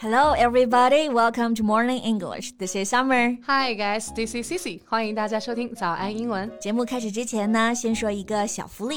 [0.00, 1.08] Hello, everybody.
[1.08, 2.52] Welcome to Morning English.
[2.58, 3.36] This is Summer.
[3.44, 4.12] Hi, guys.
[4.14, 4.80] This is Cici.
[4.86, 6.48] 欢迎大家收听早安英文。
[6.60, 8.96] 节目开始之前呢，先说一个小福利。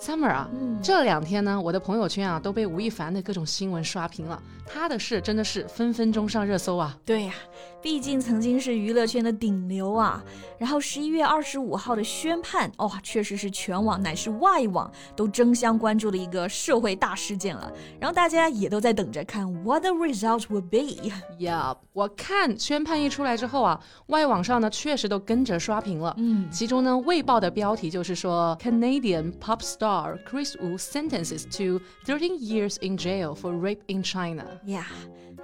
[0.00, 0.48] ！Summer 啊，
[0.82, 4.40] 这两天呢，我的朋友圈啊都被吴亦凡的各种新闻刷屏了。
[4.70, 6.94] 他的事真的是分分钟上热搜啊！
[7.02, 7.32] 对呀，
[7.80, 10.22] 毕竟曾经是娱乐圈的顶流啊。
[10.58, 17.72] 然后十一月二十五号的宣判，哦，确实是全网乃是外网都争相关注的一个社会大事件了。
[17.98, 21.10] 然后大家也都在等着看 what the result will be。
[21.38, 26.14] Yeah，我看宣判一出来之后啊，外网上呢确实都跟着刷屏了。
[26.18, 29.87] 嗯，其中呢，《卫报》的标题就是说，Canadian pop star。
[29.87, 34.45] star Chris Wu sentences to 13 years in jail for rape in China.
[34.65, 34.83] Yeah，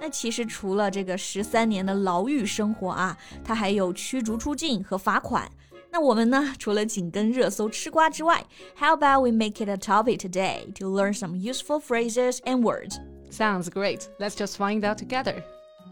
[0.00, 5.50] 那其实除了这个十三年的牢狱生活啊，他还有驱逐出境和罚款。
[5.90, 8.44] 那我们呢，除了紧跟热搜吃瓜之外，
[8.76, 12.96] How about we make it a topic today to learn some useful phrases and words?
[13.30, 14.02] Sounds great.
[14.18, 15.42] Let's just find out together.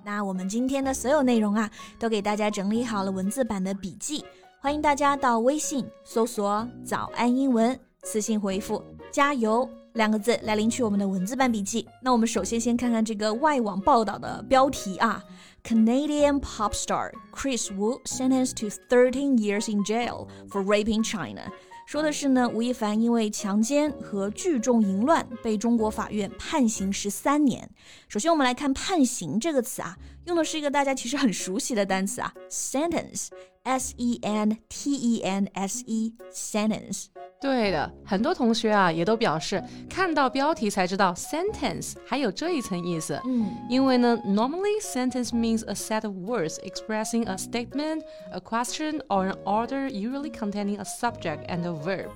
[0.04, 1.68] 那我们今天的所有内容啊，
[1.98, 4.24] 都给大家整理好了文字版的笔记，
[4.60, 7.78] 欢迎大家到微信搜索“早安英文”。
[8.03, 11.87] 私信回复“加油”两个字来领取我们的文字版笔记。
[12.01, 15.23] 那我们首先先看看这个外网报道的标题啊
[15.63, 21.51] ：Canadian pop star Chris Wu sentenced to 13 years in jail for raping China。
[21.85, 27.69] 说的是呢，吴亦凡因为强奸和聚众淫乱被中国法院判刑十三年。
[28.07, 37.07] 首先我们来看“判刑”这个词啊，用的是一个大家其实很熟悉的单词啊，sentence，s e n t e n s e，sentence。
[37.42, 43.20] 对的，很多同学啊也都表示看到标题才知道 sentence 还有这一层意思。
[43.24, 50.32] 嗯，因为呢，normally sentence means a set of words expressing a statement, a question or an order, usually
[50.32, 52.08] containing a subject and a verb。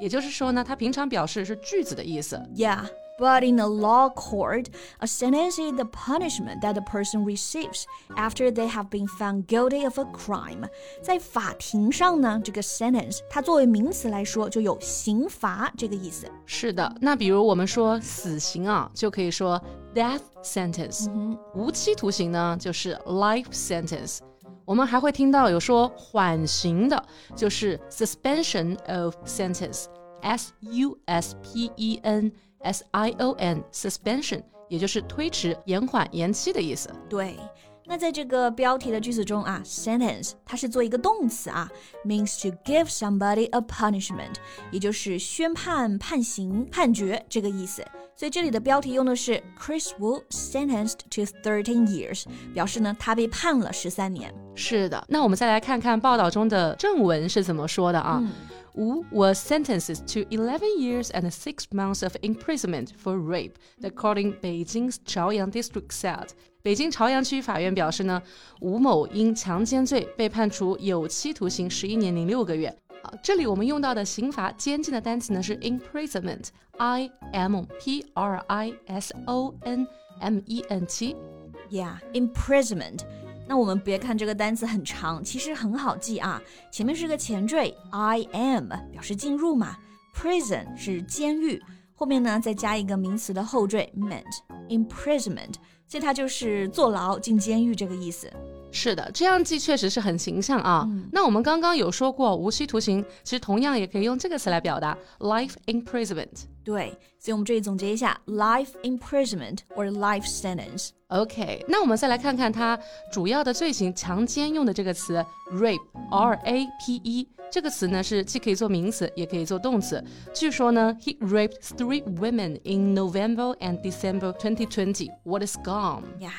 [0.00, 2.40] 也就是说呢，它平常表示是句子的意思。
[2.54, 2.84] Yeah.
[3.18, 4.68] But in a law court,
[4.98, 7.84] a sentence is the punishment that the person receives
[8.16, 10.66] after they have been found guilty of a crime.
[11.02, 16.26] 在法庭上呢，这个 sentence 它作为名词来说就有刑罚这个意思。
[16.46, 19.62] 是的，那比如我们说死刑啊，就可以说
[19.94, 21.10] death sentence。
[21.54, 24.20] 无期徒刑呢，就是 life sentence。
[24.64, 27.04] 我们还会听到有说缓刑的，
[27.36, 32.32] 就是 suspension of sentence，s u s p e n。
[32.65, 36.89] S I O N suspension，也就是推迟、延缓、延期的意思。
[37.07, 37.37] 对，
[37.85, 41.69] 那在这个标题的句子中啊，sentence 它是做一个动词啊
[42.03, 44.33] ，means to give somebody a punishment，
[44.71, 47.85] 也就是宣判、判刑、判决这个意思。
[48.17, 54.33] 所以这里的标题用的是 Chris Wu sentenced to thirteen years，表示呢他被判了十三年。
[54.55, 58.19] 是的，那我们再来看看报道中的正文是怎么说的啊。
[58.23, 58.31] 嗯
[58.74, 64.98] Wu was sentenced to 11 years and 6 months of imprisonment for rape, according Beijing's
[65.06, 66.28] Chaoyang district said.
[66.62, 68.22] 北京朝阳区法院表示呢，
[68.60, 72.68] 吴某因强奸罪被判处有期徒刑十一年零六个月。
[73.02, 79.86] 啊，这里我们用到的刑罚监禁的单词呢是 imprisonment，i m p r i s o n
[80.20, 83.04] m e n t。Yeah, imprisonment.
[83.47, 86.41] 那我们别看这个单词很长，其实很好记啊。
[86.71, 89.77] 前面是个前缀，I am 表示进入嘛
[90.15, 91.61] ，prison 是监狱，
[91.93, 95.53] 后面呢再加一个名词的后缀 ment，imprisonment，
[95.87, 98.31] 所以它就是坐牢、进监狱这个意思。
[98.74, 100.88] 是的，这样记确实是很形象啊。
[101.10, 106.44] 那我们刚刚有说过无期徒刑，其实同样也可以用这个词来表达 life imprisonment。
[106.62, 112.78] 对，所以我们这里总结一下 life imprisonment or life sentence。OK，那我们再来看看它
[113.12, 120.00] 主要的罪行强奸用的这个词 rape，r a p e 这个词呢是既可以做名词，也可以做动词。
[120.32, 125.08] 据说呢，he raped three women in November and December 2020.
[125.24, 126.04] What is gone?
[126.20, 126.30] Yeah.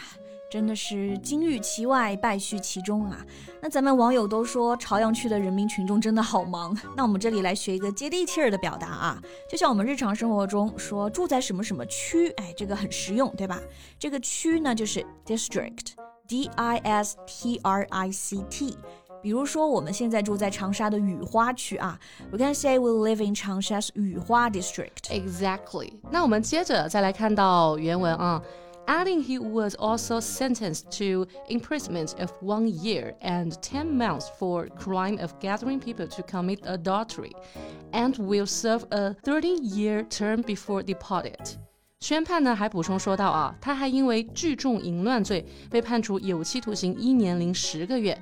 [0.48, 3.18] 真的是金玉其外，败絮其中啊！
[3.60, 6.76] 那咱们网友都说朝阳区的人民群众真的好忙。
[6.96, 13.60] 那我们这里来学一个接地气儿的表达啊，就像我们日常生活中说住在什么什么区，哎，这个很实用，对吧？
[13.98, 18.78] 这个区呢就是 district，d i s t r i c t。
[19.20, 21.98] 比如说我们现在住在长沙的雨花区啊
[22.30, 25.08] ，we can say we live in Changsha's 雨花 district。
[25.10, 25.94] Exactly。
[26.12, 28.40] 那我们接着再来看到原文啊。
[28.87, 35.31] adding he was also sentenced to imprisonment of one year and 10 months for crime of
[35.39, 37.31] gathering people to commit adultery,
[37.93, 41.57] and will serve a 30-year term before deported.
[41.99, 48.17] 宣判呢还补充说到啊，他还因为聚众淫乱罪被判处有期徒刑一年零十个月。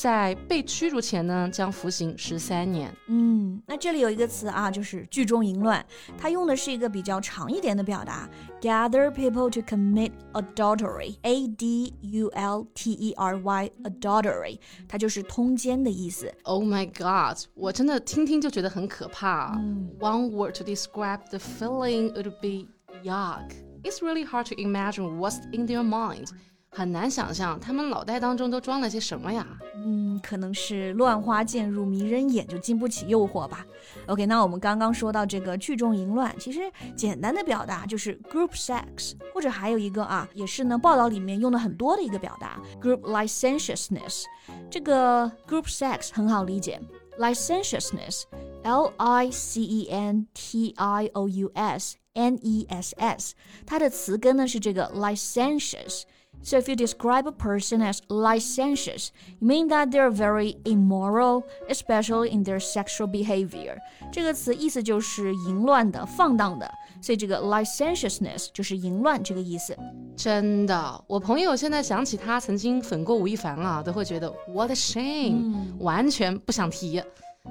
[0.00, 2.94] 在被驱逐前呢，将服刑十三年。
[3.08, 5.84] 嗯，那这里有一个词啊，就是聚众淫乱，
[6.18, 8.28] 它用的是一个比较长一点的表达，
[8.60, 16.32] gather people to commit adultery，a d u l t e r y，adultery，它就是通奸的意思。
[16.42, 19.56] Oh my god，我真的听听就觉得很可怕。
[19.98, 22.68] One word to describe the feeling would be
[23.02, 23.52] yuck.
[23.82, 26.28] It's really hard to imagine what's in their mind.
[26.70, 29.46] 很难想象他们脑袋当中都装了些什么呀？
[29.83, 33.65] 嗯，可能是乱花渐入迷人眼，就经不起诱惑吧。
[34.07, 36.61] OK，那我们刚刚说到这个聚众淫乱，其实
[36.95, 44.23] 简单的表达就是 group sex，或者还有一个啊，也是呢报道里面用的很多的一个表达 group licentiousness。
[44.69, 46.79] 这个 group sex 很好理解
[47.19, 53.33] ，licentiousness，L I C E N T I O U S N E S S，
[53.65, 56.03] 它的词根呢是这个 licentious。
[56.43, 62.43] So if you describe a person as licentious, you mean that they're very immoral, especially in
[62.43, 63.77] their sexual behavior.
[64.11, 66.69] 这个词意思就是淫乱的、放荡的，
[67.01, 69.77] 所以这个 licentiousness 就是淫乱这个意思。
[70.17, 77.01] 真的，我朋友现在想起他曾经粉过吴亦凡啊，都会觉得 what a shame，、嗯、完全不想提。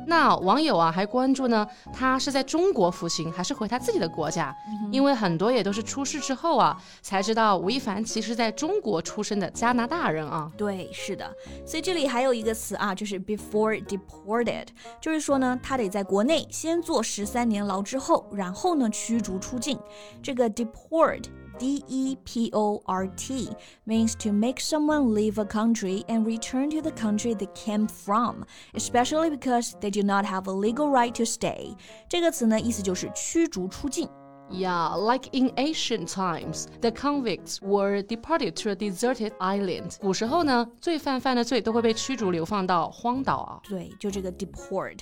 [0.06, 4.54] 那网友啊还关注呢，他是在中国服刑还是回他自己的国家？
[4.90, 10.50] 因为很多也都是出事之后啊才知道吴亦凡其实在中国出生的加拿大人啊。
[10.56, 11.28] 对，是的。
[11.66, 14.66] 所以这里还有一个词啊，就是 before deported，
[15.00, 19.78] 就是说呢，他得在国内先坐十三年牢之后，然后呢驱逐出境。
[20.22, 21.24] 这个 deport。
[21.59, 23.49] D E P O R T
[23.85, 28.43] means to make someone leave a country and return to the country they came from,
[28.73, 31.75] especially because they do not have a legal right to stay.
[32.09, 34.09] 这个词呢，意思就是驱逐出境。
[34.51, 39.97] Yeah, like in ancient times, the convicts were deported to a deserted island.
[39.99, 43.59] 古时候呢，罪犯犯的罪都会被驱逐流放到荒岛啊。
[43.67, 44.99] 对，就这个 deport。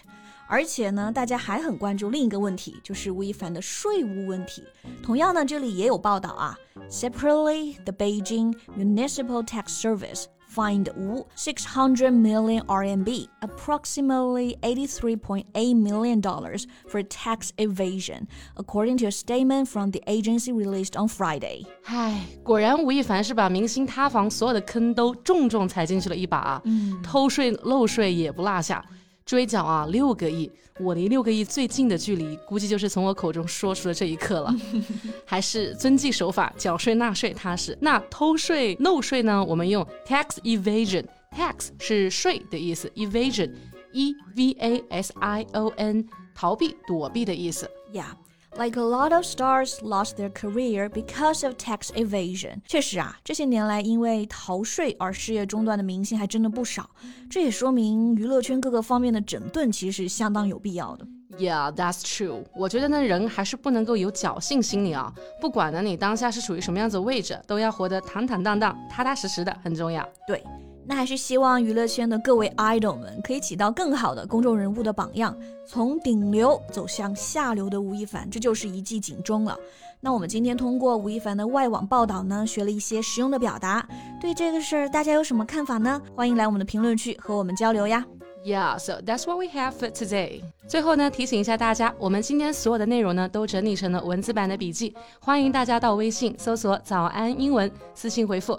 [0.47, 4.63] 而且呢，大家还很关注另一个问题，就是吴亦凡的税务问题。
[5.01, 6.57] 同样呢，这里也有报道啊。
[6.89, 17.01] Separately, the Beijing Municipal Tax Service fined Wu 600 million RMB, approximately 83.8 million dollars, for
[17.01, 21.65] tax evasion, according to a statement from the agency released on Friday.
[21.85, 28.85] 唉，果然吴亦凡是把明星塌房所有的坑都重重踩进去了一把啊，嗯、偷税漏税也不落下。
[29.28, 30.50] 追缴啊，六个亿！
[30.80, 34.54] 我离六个亿最近的距离，估计就是从我口中说出的这一刻了。
[35.26, 37.76] 还是遵纪守法，缴税纳税踏实。
[37.78, 39.44] 那偷税漏税呢？
[39.44, 47.70] 我们用 tax evasion，tax 是税的意思，evasion，e v a s i o n，逃避躲避的意思。
[47.92, 48.06] Yeah。
[48.56, 52.60] Like a lot of stars lost their career because of tax evasion。
[52.66, 56.90] 确实啊，这些年来因为逃税而事业中断的明星还真的不少。
[57.30, 61.06] 这也说明娱乐圈各个方面的整顿其实是相当有必要的。
[61.38, 62.42] Yeah, that's true。
[62.56, 65.12] 我觉得呢，人还是不能够有侥幸心理啊。
[65.40, 70.04] 不管呢你当下是处于什么样子的位置，都要活得坦坦荡荡、踏踏实实的，很重要。
[70.26, 70.42] 对。
[70.88, 79.54] 那还是希望娱乐圈的各位 idol 们可以起到更好的公众人物的榜样，从顶流走向下流的吴亦凡，这就是一记警钟了。
[80.00, 83.86] 那我们今天通过吴亦凡的外网报道呢，学了一些实用的表达。
[84.18, 86.00] 对这个事儿，大家有什么看法呢？
[86.16, 88.02] 欢迎来我们的评论区和我们交流呀。
[88.42, 90.40] Yeah, so that's what we have for today.
[90.66, 98.58] 最后呢，提醒一下大家，我们今天所有的内容呢，都整理成了文字版的笔记，欢迎大家到微信搜索“早安英文”，私信回复。